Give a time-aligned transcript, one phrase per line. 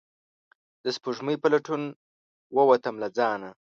[0.83, 1.81] د سپوږمۍ په لټون
[2.55, 3.49] ووتم له ځانه